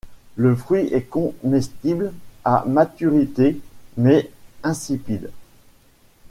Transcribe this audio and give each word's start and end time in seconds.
Le 0.35 0.55
fruit 0.55 0.87
est 0.91 1.03
comestible 1.07 2.11
à 2.43 2.63
maturité 2.65 3.61
mais 3.97 4.31
insipide. 4.63 5.29